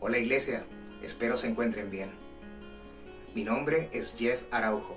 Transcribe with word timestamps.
Hola 0.00 0.18
iglesia, 0.18 0.62
espero 1.02 1.36
se 1.36 1.48
encuentren 1.48 1.90
bien. 1.90 2.10
Mi 3.34 3.42
nombre 3.42 3.88
es 3.90 4.14
Jeff 4.16 4.42
Araujo. 4.52 4.96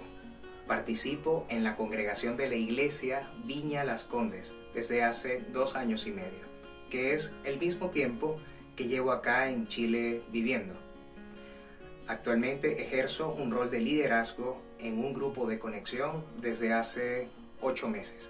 Participo 0.67 1.43
en 1.49 1.63
la 1.63 1.75
congregación 1.75 2.37
de 2.37 2.47
la 2.47 2.53
iglesia 2.53 3.27
Viña 3.43 3.83
Las 3.83 4.03
Condes 4.03 4.53
desde 4.75 5.03
hace 5.03 5.43
dos 5.51 5.75
años 5.75 6.05
y 6.05 6.11
medio, 6.11 6.45
que 6.91 7.15
es 7.15 7.33
el 7.45 7.57
mismo 7.57 7.89
tiempo 7.89 8.37
que 8.75 8.87
llevo 8.87 9.11
acá 9.11 9.49
en 9.49 9.67
Chile 9.67 10.21
viviendo. 10.31 10.75
Actualmente 12.05 12.83
ejerzo 12.83 13.33
un 13.33 13.49
rol 13.49 13.71
de 13.71 13.79
liderazgo 13.79 14.61
en 14.77 14.99
un 14.99 15.15
grupo 15.15 15.47
de 15.47 15.57
conexión 15.57 16.23
desde 16.39 16.73
hace 16.73 17.27
ocho 17.59 17.89
meses. 17.89 18.29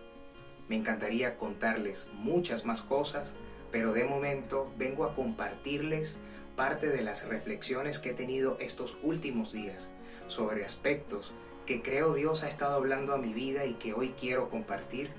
Me 0.69 0.77
encantaría 0.77 1.35
contarles 1.35 2.07
muchas 2.13 2.63
más 2.63 2.81
cosas, 2.81 3.33
pero 3.73 3.91
de 3.91 4.05
momento 4.05 4.71
vengo 4.77 5.03
a 5.03 5.13
compartirles 5.15 6.17
parte 6.55 6.89
de 6.89 7.01
las 7.01 7.27
reflexiones 7.27 7.99
que 7.99 8.11
he 8.11 8.13
tenido 8.13 8.57
estos 8.59 8.97
últimos 9.03 9.51
días 9.51 9.89
sobre 10.27 10.65
aspectos 10.65 11.31
que 11.65 11.81
creo 11.81 12.13
Dios 12.13 12.43
ha 12.43 12.47
estado 12.47 12.75
hablando 12.75 13.13
a 13.13 13.17
mi 13.17 13.33
vida 13.33 13.65
y 13.65 13.73
que 13.73 13.93
hoy 13.93 14.13
quiero 14.19 14.49
compartir 14.49 15.09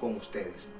con 0.00 0.16
ustedes. 0.16 0.70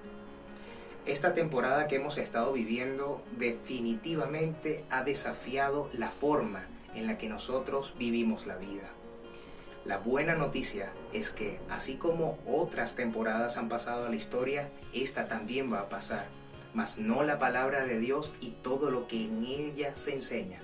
Esta 1.06 1.34
temporada 1.34 1.88
que 1.88 1.96
hemos 1.96 2.18
estado 2.18 2.52
viviendo 2.52 3.22
definitivamente 3.38 4.84
ha 4.90 5.02
desafiado 5.02 5.88
la 5.92 6.10
forma 6.10 6.66
en 6.94 7.06
la 7.06 7.18
que 7.18 7.28
nosotros 7.28 7.94
vivimos 7.98 8.46
la 8.46 8.56
vida. 8.56 8.90
La 9.84 9.98
buena 9.98 10.36
noticia 10.36 10.92
es 11.12 11.30
que 11.30 11.58
así 11.68 11.96
como 11.96 12.38
otras 12.46 12.94
temporadas 12.94 13.56
han 13.56 13.68
pasado 13.68 14.06
a 14.06 14.10
la 14.10 14.16
historia, 14.16 14.68
esta 14.92 15.26
también 15.26 15.72
va 15.72 15.80
a 15.80 15.88
pasar 15.88 16.26
mas 16.74 16.98
no 16.98 17.22
la 17.22 17.38
palabra 17.38 17.84
de 17.84 17.98
Dios 17.98 18.34
y 18.40 18.50
todo 18.50 18.90
lo 18.90 19.06
que 19.06 19.24
en 19.24 19.44
ella 19.44 19.94
se 19.96 20.14
enseña. 20.14 20.60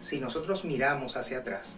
Si 0.00 0.20
nosotros 0.20 0.64
miramos 0.64 1.16
hacia 1.16 1.38
atrás 1.38 1.76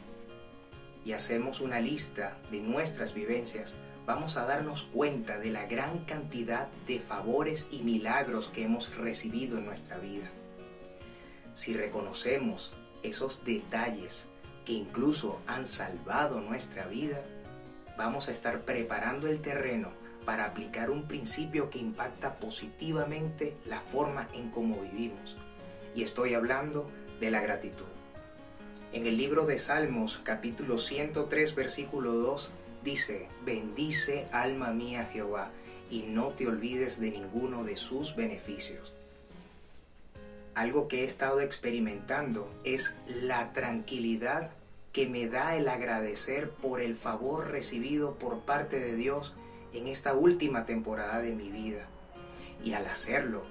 y 1.05 1.13
hacemos 1.13 1.61
una 1.61 1.81
lista 1.81 2.37
de 2.51 2.61
nuestras 2.61 3.15
vivencias, 3.15 3.77
vamos 4.07 4.37
a 4.37 4.47
darnos 4.47 4.83
cuenta 4.83 5.39
de 5.39 5.51
la 5.51 5.67
gran 5.67 6.01
cantidad 6.05 6.69
de 6.87 7.01
favores 7.01 7.69
y 7.71 7.81
milagros 7.81 8.49
que 8.49 8.65
hemos 8.65 8.95
recibido 8.97 9.59
en 9.59 9.67
nuestra 9.67 9.99
vida. 9.99 10.31
Si 11.55 11.75
reconocemos 11.75 12.75
esos 13.03 13.45
detalles 13.45 14.27
que 14.65 14.73
incluso 14.73 15.41
han 15.47 15.67
salvado 15.67 16.41
nuestra 16.41 16.87
vida, 16.87 17.23
vamos 17.97 18.29
a 18.29 18.33
estar 18.33 18.63
preparando 18.63 19.29
el 19.29 19.41
terreno 19.41 19.93
para 20.25 20.47
aplicar 20.47 20.91
un 20.91 21.07
principio 21.07 21.71
que 21.71 21.79
impacta 21.79 22.37
positivamente 22.37 23.57
la 23.67 23.81
forma 23.81 24.29
en 24.35 24.51
cómo 24.51 24.81
vivimos. 24.81 25.37
Y 25.95 26.03
estoy 26.03 26.35
hablando 26.35 26.91
de 27.21 27.31
la 27.31 27.41
gratitud. 27.41 27.85
En 28.93 29.07
el 29.07 29.17
libro 29.17 29.45
de 29.47 29.59
Salmos 29.59 30.21
capítulo 30.23 30.79
103 30.79 31.55
versículo 31.55 32.13
2 32.13 32.53
dice, 32.85 33.29
bendice 33.45 34.27
alma 34.31 34.73
mía 34.73 35.09
Jehová 35.13 35.51
y 35.91 36.03
no 36.03 36.29
te 36.29 36.47
olvides 36.47 37.01
de 37.01 37.11
ninguno 37.11 37.65
de 37.65 37.77
sus 37.77 38.15
beneficios. 38.15 38.95
Algo 40.55 40.87
que 40.87 41.03
he 41.03 41.05
estado 41.05 41.41
experimentando 41.41 42.49
es 42.63 42.95
la 43.09 43.53
tranquilidad 43.53 44.53
que 44.93 45.09
me 45.09 45.29
da 45.29 45.57
el 45.57 45.69
agradecer 45.69 46.51
por 46.51 46.81
el 46.81 46.95
favor 46.95 47.51
recibido 47.51 48.15
por 48.15 48.41
parte 48.41 48.79
de 48.79 48.95
Dios 48.95 49.35
en 49.75 49.89
esta 49.89 50.15
última 50.15 50.65
temporada 50.65 51.21
de 51.21 51.33
mi 51.33 51.51
vida. 51.51 51.87
Y 52.63 52.73
al 52.73 52.87
hacerlo, 52.87 53.45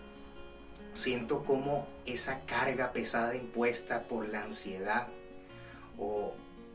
siento 0.93 1.43
como 1.43 1.87
esa 2.05 2.41
carga 2.45 2.93
pesada 2.93 3.35
impuesta 3.35 4.03
por 4.03 4.27
la 4.29 4.43
ansiedad 4.43 5.07
o 5.97 6.33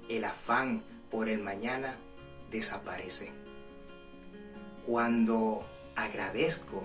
el 0.09 0.25
afán 0.25 0.83
por 1.11 1.29
el 1.29 1.41
mañana 1.41 1.97
desaparece. 2.51 3.31
Cuando 4.87 5.65
agradezco, 5.97 6.85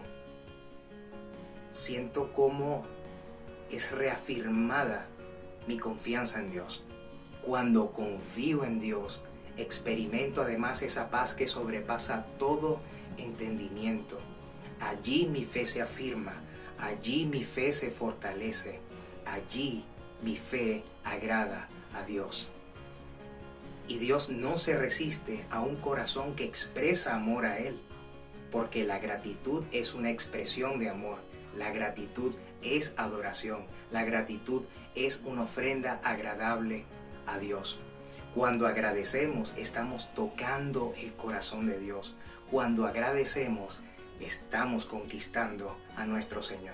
siento 1.70 2.32
como 2.34 2.84
es 3.72 3.92
reafirmada 3.92 5.08
mi 5.68 5.78
confianza 5.78 6.40
en 6.40 6.52
Dios. 6.52 6.84
Cuando 7.42 7.92
confío 7.92 8.64
en 8.64 8.80
Dios, 8.80 9.22
experimento 9.58 10.42
además 10.42 10.82
esa 10.82 11.10
paz 11.10 11.34
que 11.34 11.48
sobrepasa 11.48 12.26
todo 12.40 12.80
entendimiento. 13.18 14.20
Allí 14.80 15.28
mi 15.28 15.46
fe 15.46 15.66
se 15.66 15.82
afirma, 15.82 16.34
allí 16.80 17.26
mi 17.26 17.44
fe 17.44 17.72
se 17.72 17.92
fortalece, 17.92 18.80
allí 19.26 19.84
mi 20.22 20.36
fe 20.36 20.84
agrada 21.04 21.68
a 21.94 22.04
Dios. 22.04 22.48
Y 23.88 23.98
Dios 23.98 24.30
no 24.30 24.58
se 24.58 24.78
resiste 24.78 25.46
a 25.50 25.62
un 25.62 25.76
corazón 25.76 26.36
que 26.36 26.46
expresa 26.46 27.16
amor 27.16 27.46
a 27.46 27.60
Él, 27.60 27.80
porque 28.52 28.86
la 28.86 29.00
gratitud 29.00 29.64
es 29.72 29.94
una 29.94 30.10
expresión 30.10 30.80
de 30.80 30.90
amor, 30.90 31.18
la 31.58 31.72
gratitud 31.72 32.34
es 32.62 32.94
adoración, 32.98 33.66
la 33.92 34.04
gratitud 34.04 34.64
es 34.96 35.22
una 35.26 35.44
ofrenda 35.44 36.00
agradable 36.04 36.86
a 37.26 37.38
Dios. 37.40 37.78
Cuando 38.36 38.66
agradecemos, 38.66 39.54
estamos 39.58 40.12
tocando 40.16 40.96
el 40.98 41.14
corazón 41.14 41.68
de 41.68 41.78
Dios. 41.78 42.16
Cuando 42.50 42.88
agradecemos, 42.88 43.80
estamos 44.20 44.86
conquistando 44.86 45.78
a 45.96 46.08
nuestro 46.08 46.42
Señor. 46.42 46.74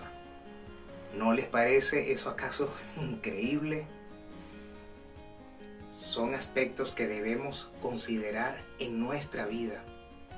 ¿No 1.17 1.33
les 1.33 1.47
parece 1.47 2.13
eso 2.13 2.29
acaso 2.29 2.73
increíble? 3.01 3.87
Son 5.91 6.33
aspectos 6.33 6.91
que 6.91 7.07
debemos 7.07 7.69
considerar 7.81 8.57
en 8.77 9.01
nuestra 9.01 9.45
vida, 9.45 9.83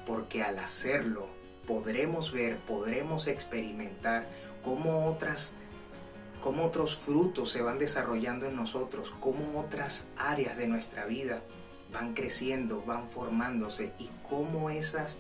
porque 0.08 0.42
al 0.42 0.58
hacerlo 0.58 1.28
podremos 1.68 2.31
ver, 2.31 2.58
podremos 2.62 3.28
experimentar 3.28 4.28
cómo 4.64 5.06
otras 5.06 5.54
cómo 6.41 6.66
otros 6.66 6.97
frutos 6.97 7.52
se 7.52 7.62
van 7.62 7.79
desarrollando 7.79 8.47
en 8.47 8.56
nosotros, 8.56 9.13
cómo 9.19 9.59
otras 9.59 10.06
áreas 10.18 10.57
de 10.57 10.68
nuestra 10.68 11.06
vida 11.06 11.41
van 11.94 12.13
creciendo, 12.13 12.81
van 12.81 13.07
formándose 13.07 13.94
y 14.00 14.09
cómo 14.28 14.69
esas 14.69 15.18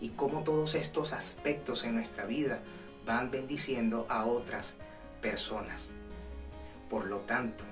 y 0.00 0.10
cómo 0.10 0.42
todos 0.42 0.74
estos 0.74 1.12
aspectos 1.12 1.84
en 1.84 1.94
nuestra 1.94 2.24
vida 2.24 2.60
van 3.06 3.30
bendiciendo 3.30 4.06
a 4.08 4.24
otras 4.24 4.74
personas. 5.20 5.90
Por 6.88 7.06
lo 7.06 7.18
tanto, 7.18 7.64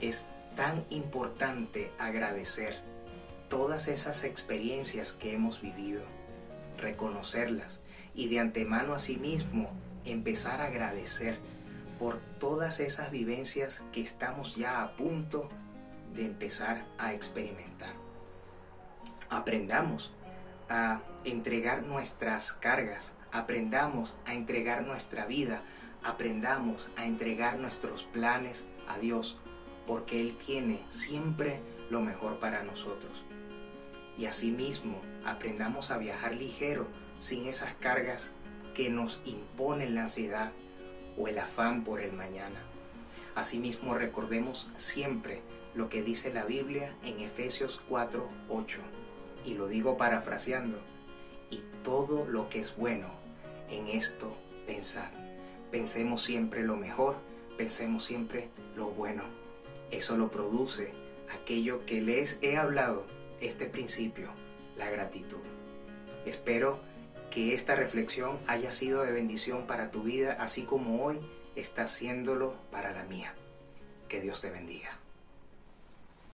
es 0.00 0.26
tan 0.56 0.84
importante 0.90 1.90
agradecer 1.98 2.80
todas 3.48 3.88
esas 3.88 4.24
experiencias 4.24 5.12
que 5.12 5.34
hemos 5.34 5.60
vivido, 5.60 6.02
reconocerlas 6.78 7.80
y 8.14 8.28
de 8.28 8.40
antemano 8.40 8.94
a 8.94 8.98
sí 8.98 9.16
mismo 9.16 9.70
empezar 10.04 10.60
a 10.60 10.66
agradecer 10.66 11.38
por 11.98 12.18
todas 12.38 12.80
esas 12.80 13.10
vivencias 13.10 13.82
que 13.92 14.00
estamos 14.00 14.56
ya 14.56 14.82
a 14.82 14.96
punto 14.96 15.48
de 16.14 16.26
empezar 16.26 16.84
a 16.98 17.12
experimentar. 17.12 17.94
Aprendamos 19.28 20.12
a 20.68 21.00
entregar 21.24 21.82
nuestras 21.82 22.52
cargas, 22.52 23.12
aprendamos 23.32 24.14
a 24.24 24.34
entregar 24.34 24.84
nuestra 24.84 25.26
vida, 25.26 25.62
aprendamos 26.02 26.88
a 26.96 27.06
entregar 27.06 27.58
nuestros 27.58 28.04
planes 28.04 28.66
a 28.88 28.98
Dios, 28.98 29.38
porque 29.86 30.20
Él 30.20 30.36
tiene 30.36 30.80
siempre 30.90 31.60
lo 31.90 32.00
mejor 32.00 32.38
para 32.38 32.62
nosotros. 32.62 33.24
Y 34.18 34.26
asimismo, 34.26 35.02
aprendamos 35.24 35.90
a 35.90 35.98
viajar 35.98 36.34
ligero, 36.34 36.86
sin 37.20 37.46
esas 37.46 37.74
cargas 37.74 38.32
que 38.74 38.90
nos 38.90 39.20
imponen 39.24 39.94
la 39.94 40.04
ansiedad 40.04 40.52
o 41.16 41.28
el 41.28 41.38
afán 41.38 41.84
por 41.84 42.00
el 42.00 42.12
mañana. 42.12 42.60
Asimismo, 43.34 43.94
recordemos 43.94 44.70
siempre 44.76 45.42
lo 45.74 45.88
que 45.88 46.02
dice 46.02 46.32
la 46.32 46.44
Biblia 46.44 46.94
en 47.04 47.20
Efesios 47.20 47.80
4:8, 47.88 48.78
y 49.44 49.54
lo 49.54 49.68
digo 49.68 49.96
parafraseando, 49.96 50.78
y 51.50 51.62
todo 51.82 52.24
lo 52.24 52.48
que 52.48 52.60
es 52.60 52.76
bueno, 52.76 53.08
en 53.70 53.88
esto 53.88 54.34
pensad. 54.66 55.10
Pensemos 55.70 56.22
siempre 56.22 56.62
lo 56.62 56.76
mejor, 56.76 57.16
pensemos 57.56 58.04
siempre 58.04 58.48
lo 58.74 58.86
bueno. 58.86 59.24
Eso 59.90 60.16
lo 60.16 60.30
produce 60.30 60.92
aquello 61.32 61.84
que 61.84 62.00
les 62.00 62.38
he 62.42 62.56
hablado, 62.56 63.04
este 63.40 63.66
principio, 63.66 64.30
la 64.76 64.90
gratitud. 64.90 65.42
Espero 66.24 66.80
que 67.30 67.54
esta 67.54 67.74
reflexión 67.74 68.38
haya 68.46 68.72
sido 68.72 69.02
de 69.02 69.12
bendición 69.12 69.66
para 69.66 69.90
tu 69.90 70.02
vida, 70.02 70.36
así 70.40 70.62
como 70.62 71.04
hoy 71.04 71.20
está 71.54 71.82
haciéndolo 71.82 72.54
para 72.70 72.92
la 72.92 73.04
mía. 73.04 73.34
Que 74.08 74.20
Dios 74.20 74.40
te 74.40 74.50
bendiga. 74.50 74.98